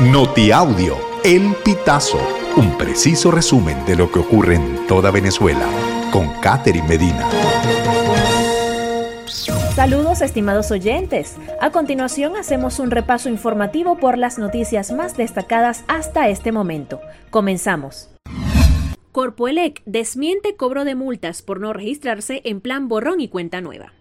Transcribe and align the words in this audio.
Notiaudio, 0.00 0.98
El 1.24 1.54
Pitazo, 1.64 2.20
un 2.58 2.76
preciso 2.76 3.30
resumen 3.30 3.82
de 3.86 3.96
lo 3.96 4.12
que 4.12 4.18
ocurre 4.18 4.56
en 4.56 4.86
toda 4.86 5.10
Venezuela, 5.10 5.66
con 6.12 6.28
Catherine 6.42 6.86
Medina. 6.86 7.26
Saludos 9.74 10.20
estimados 10.20 10.70
oyentes. 10.70 11.36
A 11.62 11.70
continuación 11.70 12.36
hacemos 12.36 12.78
un 12.78 12.90
repaso 12.90 13.30
informativo 13.30 13.96
por 13.96 14.18
las 14.18 14.38
noticias 14.38 14.92
más 14.92 15.16
destacadas 15.16 15.82
hasta 15.88 16.28
este 16.28 16.52
momento. 16.52 17.00
Comenzamos. 17.30 18.10
Corpoelec 19.12 19.82
desmiente 19.86 20.56
cobro 20.56 20.84
de 20.84 20.94
multas 20.94 21.40
por 21.40 21.58
no 21.58 21.72
registrarse 21.72 22.42
en 22.44 22.60
plan 22.60 22.88
borrón 22.88 23.22
y 23.22 23.28
cuenta 23.28 23.62
nueva. 23.62 23.95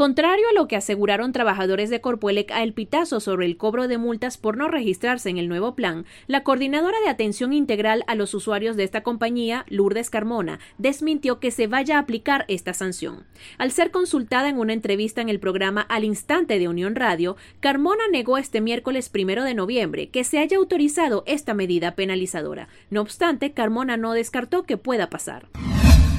Contrario 0.00 0.46
a 0.48 0.54
lo 0.54 0.66
que 0.66 0.76
aseguraron 0.76 1.30
trabajadores 1.30 1.90
de 1.90 2.00
Corpuelec 2.00 2.50
a 2.52 2.62
El 2.62 2.72
Pitazo 2.72 3.20
sobre 3.20 3.44
el 3.44 3.58
cobro 3.58 3.86
de 3.86 3.98
multas 3.98 4.38
por 4.38 4.56
no 4.56 4.66
registrarse 4.66 5.28
en 5.28 5.36
el 5.36 5.46
nuevo 5.46 5.74
plan, 5.74 6.06
la 6.26 6.42
coordinadora 6.42 6.96
de 7.04 7.10
atención 7.10 7.52
integral 7.52 8.02
a 8.06 8.14
los 8.14 8.32
usuarios 8.32 8.78
de 8.78 8.84
esta 8.84 9.02
compañía, 9.02 9.66
Lourdes 9.68 10.08
Carmona, 10.08 10.58
desmintió 10.78 11.38
que 11.38 11.50
se 11.50 11.66
vaya 11.66 11.96
a 11.96 11.98
aplicar 11.98 12.46
esta 12.48 12.72
sanción. 12.72 13.26
Al 13.58 13.72
ser 13.72 13.90
consultada 13.90 14.48
en 14.48 14.58
una 14.58 14.72
entrevista 14.72 15.20
en 15.20 15.28
el 15.28 15.38
programa 15.38 15.82
Al 15.82 16.04
Instante 16.04 16.58
de 16.58 16.68
Unión 16.68 16.94
Radio, 16.94 17.36
Carmona 17.60 18.04
negó 18.10 18.38
este 18.38 18.62
miércoles 18.62 19.10
primero 19.10 19.44
de 19.44 19.52
noviembre 19.52 20.08
que 20.08 20.24
se 20.24 20.38
haya 20.38 20.56
autorizado 20.56 21.24
esta 21.26 21.52
medida 21.52 21.94
penalizadora. 21.94 22.68
No 22.88 23.02
obstante, 23.02 23.52
Carmona 23.52 23.98
no 23.98 24.14
descartó 24.14 24.62
que 24.62 24.78
pueda 24.78 25.10
pasar. 25.10 25.50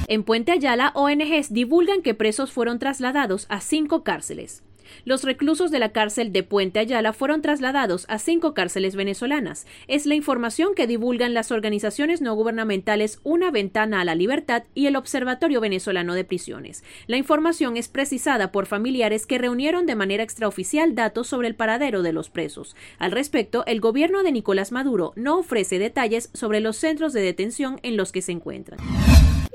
En 0.08 0.24
Puente 0.24 0.52
Ayala, 0.52 0.92
ONGs 0.94 1.52
divulgan 1.52 2.02
que 2.02 2.14
presos 2.14 2.52
fueron 2.52 2.78
trasladados 2.78 3.46
a 3.48 3.60
cinco 3.60 4.02
cárceles. 4.02 4.62
Los 5.04 5.24
reclusos 5.24 5.70
de 5.70 5.78
la 5.78 5.92
cárcel 5.92 6.32
de 6.32 6.42
Puente 6.42 6.78
Ayala 6.78 7.12
fueron 7.12 7.42
trasladados 7.42 8.04
a 8.08 8.18
cinco 8.18 8.54
cárceles 8.54 8.94
venezolanas. 8.94 9.66
Es 9.88 10.06
la 10.06 10.14
información 10.14 10.74
que 10.74 10.86
divulgan 10.86 11.34
las 11.34 11.50
organizaciones 11.50 12.20
no 12.20 12.34
gubernamentales 12.34 13.20
Una 13.22 13.50
Ventana 13.50 14.00
a 14.00 14.04
la 14.04 14.14
Libertad 14.14 14.64
y 14.74 14.86
el 14.86 14.96
Observatorio 14.96 15.60
Venezolano 15.60 16.14
de 16.14 16.24
Prisiones. 16.24 16.84
La 17.06 17.16
información 17.16 17.76
es 17.76 17.88
precisada 17.88 18.52
por 18.52 18.66
familiares 18.66 19.26
que 19.26 19.38
reunieron 19.38 19.86
de 19.86 19.96
manera 19.96 20.22
extraoficial 20.22 20.94
datos 20.94 21.26
sobre 21.26 21.48
el 21.48 21.54
paradero 21.54 22.02
de 22.02 22.12
los 22.12 22.30
presos. 22.30 22.76
Al 22.98 23.12
respecto, 23.12 23.64
el 23.66 23.80
gobierno 23.80 24.22
de 24.22 24.32
Nicolás 24.32 24.72
Maduro 24.72 25.12
no 25.16 25.38
ofrece 25.38 25.78
detalles 25.78 26.30
sobre 26.34 26.60
los 26.60 26.76
centros 26.76 27.12
de 27.12 27.22
detención 27.22 27.80
en 27.82 27.96
los 27.96 28.12
que 28.12 28.22
se 28.22 28.32
encuentran. 28.32 28.78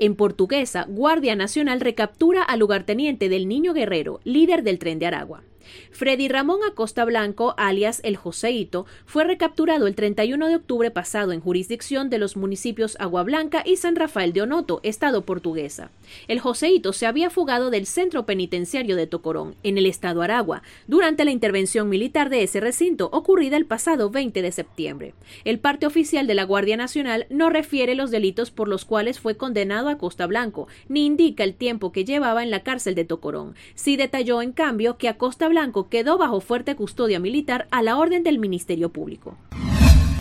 En 0.00 0.14
portuguesa, 0.14 0.86
Guardia 0.88 1.34
Nacional 1.34 1.80
recaptura 1.80 2.44
al 2.44 2.60
lugarteniente 2.60 3.28
del 3.28 3.48
Niño 3.48 3.72
Guerrero, 3.74 4.20
líder 4.22 4.62
del 4.62 4.78
tren 4.78 5.00
de 5.00 5.06
Aragua. 5.06 5.42
Freddy 5.90 6.28
Ramón 6.28 6.60
Acosta 6.68 7.04
Blanco, 7.04 7.54
alias 7.56 8.00
El 8.04 8.16
Joseito, 8.16 8.86
fue 9.06 9.24
recapturado 9.24 9.86
el 9.86 9.94
31 9.94 10.48
de 10.48 10.56
octubre 10.56 10.90
pasado 10.90 11.32
en 11.32 11.40
jurisdicción 11.40 12.10
de 12.10 12.18
los 12.18 12.36
municipios 12.36 12.96
Agua 12.98 13.22
Blanca 13.22 13.62
y 13.64 13.76
San 13.76 13.96
Rafael 13.96 14.32
de 14.32 14.42
Onoto, 14.42 14.80
estado 14.82 15.22
portuguesa. 15.24 15.90
El 16.26 16.40
Joseito 16.40 16.92
se 16.92 17.06
había 17.06 17.30
fugado 17.30 17.70
del 17.70 17.86
centro 17.86 18.26
penitenciario 18.26 18.96
de 18.96 19.06
Tocorón, 19.06 19.54
en 19.62 19.78
el 19.78 19.86
estado 19.86 20.22
Aragua, 20.22 20.62
durante 20.86 21.24
la 21.24 21.30
intervención 21.30 21.88
militar 21.88 22.30
de 22.30 22.42
ese 22.42 22.60
recinto 22.60 23.10
ocurrida 23.12 23.56
el 23.56 23.66
pasado 23.66 24.10
20 24.10 24.40
de 24.42 24.52
septiembre. 24.52 25.14
El 25.44 25.58
parte 25.58 25.86
oficial 25.86 26.26
de 26.26 26.34
la 26.34 26.44
Guardia 26.44 26.76
Nacional 26.76 27.26
no 27.28 27.50
refiere 27.50 27.94
los 27.94 28.10
delitos 28.10 28.50
por 28.50 28.68
los 28.68 28.84
cuales 28.84 29.20
fue 29.20 29.36
condenado 29.36 29.88
a 29.88 29.98
Costa 29.98 30.26
Blanco, 30.26 30.68
ni 30.88 31.04
indica 31.06 31.44
el 31.44 31.54
tiempo 31.54 31.92
que 31.92 32.04
llevaba 32.04 32.42
en 32.42 32.50
la 32.50 32.62
cárcel 32.62 32.94
de 32.94 33.04
Tocorón. 33.04 33.54
Sí 33.74 33.96
detalló, 33.96 34.42
en 34.42 34.52
cambio, 34.52 34.96
que 34.96 35.08
Acosta 35.08 35.48
Blanco 35.48 35.57
quedó 35.88 36.18
bajo 36.18 36.40
fuerte 36.40 36.76
custodia 36.76 37.20
militar 37.20 37.66
a 37.70 37.82
la 37.82 37.96
orden 37.96 38.22
del 38.22 38.38
Ministerio 38.38 38.90
Público. 38.90 39.36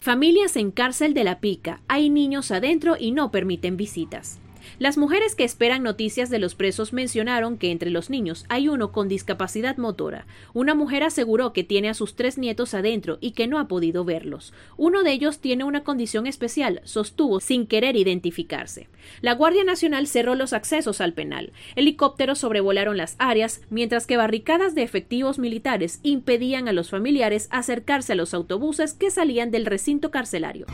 Familias 0.02 0.56
en 0.56 0.72
cárcel 0.72 1.14
de 1.14 1.24
la 1.24 1.40
pica. 1.40 1.82
Hay 1.88 2.10
niños 2.10 2.52
adentro 2.52 2.96
y 2.98 3.12
no 3.12 3.30
permiten 3.30 3.78
visitas. 3.78 4.40
Las 4.80 4.98
mujeres 4.98 5.36
que 5.36 5.44
esperan 5.44 5.84
noticias 5.84 6.30
de 6.30 6.40
los 6.40 6.56
presos 6.56 6.94
mencionaron 6.94 7.58
que 7.58 7.72
entre 7.72 7.90
los 7.90 8.10
niños 8.10 8.46
hay 8.50 8.70
uno 8.70 8.92
con 8.92 9.08
discapacidad 9.08 9.78
motora. 9.78 10.28
Una 10.54 10.76
mujer 10.76 11.04
aseguró 11.04 11.54
que 11.54 11.64
tiene 11.64 11.90
a 11.90 11.94
sus 11.94 12.16
tres 12.16 12.38
nietos 12.38 12.74
adentro 12.74 13.18
y 13.22 13.32
que 13.32 13.48
no 13.48 13.60
ha 13.60 13.68
podido 13.68 14.06
verlos. 14.06 14.54
Uno 14.78 15.04
de 15.04 15.12
ellos 15.12 15.40
tiene 15.40 15.64
una 15.64 15.84
condición 15.84 16.28
especial, 16.28 16.82
sostuvo 16.84 17.40
sin 17.40 17.68
querer 17.68 17.96
identificarse. 17.96 18.88
La 19.22 19.34
Guardia 19.34 19.64
Nacional 19.64 20.08
cerró 20.08 20.36
los 20.36 20.54
accesos 20.54 21.02
al 21.02 21.14
penal. 21.14 21.54
Helicópteros 21.76 22.40
sobrevolaron 22.40 22.98
las 22.98 23.16
áreas, 23.20 23.62
mientras 23.70 24.06
que 24.06 24.18
barricadas 24.18 24.76
de 24.76 24.84
efectivos 24.84 25.40
militares 25.40 26.00
impedían 26.04 26.68
a 26.68 26.74
los 26.74 26.90
familiares 26.90 27.48
acercarse 27.52 28.14
a 28.14 28.16
los 28.16 28.34
autobuses 28.34 28.94
que 28.94 29.12
salían 29.12 29.52
del 29.52 29.66
recinto 29.66 30.12
carcelario. 30.12 30.66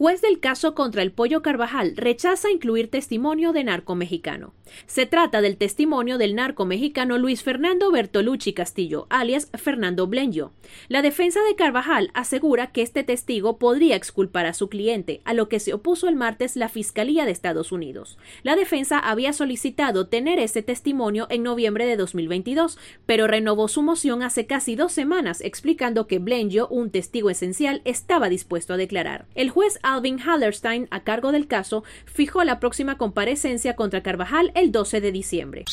Juez 0.00 0.22
del 0.22 0.40
caso 0.40 0.74
contra 0.74 1.02
el 1.02 1.12
Pollo 1.12 1.42
Carvajal 1.42 1.92
rechaza 1.94 2.50
incluir 2.50 2.90
testimonio 2.90 3.52
de 3.52 3.64
narco 3.64 3.94
mexicano. 3.96 4.54
Se 4.86 5.04
trata 5.04 5.42
del 5.42 5.58
testimonio 5.58 6.16
del 6.16 6.34
narco 6.34 6.64
mexicano 6.64 7.18
Luis 7.18 7.42
Fernando 7.42 7.90
Bertolucci 7.90 8.54
Castillo, 8.54 9.06
alias 9.10 9.50
Fernando 9.52 10.06
Blenjo. 10.06 10.52
La 10.88 11.02
defensa 11.02 11.40
de 11.42 11.54
Carvajal 11.54 12.10
asegura 12.14 12.72
que 12.72 12.80
este 12.80 13.04
testigo 13.04 13.58
podría 13.58 13.94
exculpar 13.94 14.46
a 14.46 14.54
su 14.54 14.70
cliente, 14.70 15.20
a 15.26 15.34
lo 15.34 15.50
que 15.50 15.60
se 15.60 15.74
opuso 15.74 16.08
el 16.08 16.16
martes 16.16 16.56
la 16.56 16.70
Fiscalía 16.70 17.26
de 17.26 17.32
Estados 17.32 17.70
Unidos. 17.70 18.16
La 18.42 18.56
defensa 18.56 18.98
había 18.98 19.34
solicitado 19.34 20.06
tener 20.06 20.38
ese 20.38 20.62
testimonio 20.62 21.26
en 21.28 21.42
noviembre 21.42 21.84
de 21.84 21.98
2022, 21.98 22.78
pero 23.04 23.26
renovó 23.26 23.68
su 23.68 23.82
moción 23.82 24.22
hace 24.22 24.46
casi 24.46 24.76
dos 24.76 24.92
semanas, 24.92 25.42
explicando 25.42 26.06
que 26.06 26.20
Blenjo, 26.20 26.68
un 26.68 26.90
testigo 26.90 27.28
esencial, 27.28 27.82
estaba 27.84 28.30
dispuesto 28.30 28.72
a 28.72 28.78
declarar. 28.78 29.26
El 29.34 29.50
juez 29.50 29.78
Alvin 29.94 30.18
Hallerstein, 30.20 30.88
a 30.90 31.00
cargo 31.00 31.32
del 31.32 31.46
caso, 31.46 31.84
fijó 32.04 32.44
la 32.44 32.60
próxima 32.60 32.96
comparecencia 32.96 33.74
contra 33.76 34.02
Carvajal 34.02 34.52
el 34.54 34.72
12 34.72 35.00
de 35.00 35.12
diciembre. 35.12 35.64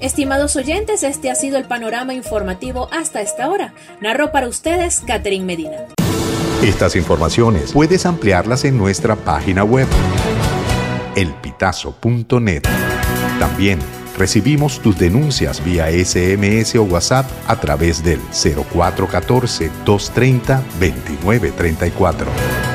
Estimados 0.00 0.56
oyentes, 0.56 1.02
este 1.02 1.30
ha 1.30 1.34
sido 1.34 1.58
el 1.58 1.64
panorama 1.64 2.14
informativo 2.14 2.88
hasta 2.92 3.20
esta 3.20 3.48
hora. 3.48 3.74
Narró 4.00 4.30
para 4.30 4.48
ustedes 4.48 5.02
Catherine 5.06 5.44
Medina. 5.44 5.76
Estas 6.62 6.96
informaciones 6.96 7.72
puedes 7.72 8.06
ampliarlas 8.06 8.64
en 8.64 8.78
nuestra 8.78 9.16
página 9.16 9.64
web, 9.64 9.86
elpitazo.net. 11.14 12.62
También 13.38 13.78
recibimos 14.16 14.80
tus 14.80 14.98
denuncias 14.98 15.64
vía 15.64 15.86
SMS 15.88 16.74
o 16.76 16.82
WhatsApp 16.82 17.26
a 17.46 17.60
través 17.60 18.02
del 18.02 18.20
0414 18.32 19.70
230 19.84 20.56
2934. 20.80 22.67